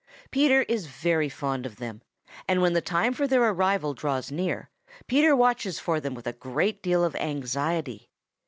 [0.31, 2.01] Peter is very fond of them,
[2.47, 4.67] and when the time for their arrival draws near,
[5.05, 8.09] Peter watches for them with a great deal of anxiety.